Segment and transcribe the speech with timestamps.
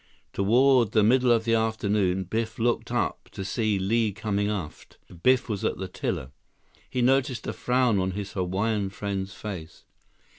[0.33, 4.97] Toward the middle of the afternoon, Biff looked up to see Li coming aft.
[5.21, 6.31] Biff was at the tiller.
[6.89, 9.85] He noticed a frown on his Hawaiian friend's face.